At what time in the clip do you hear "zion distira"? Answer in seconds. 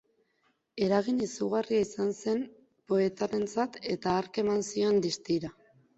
4.71-5.55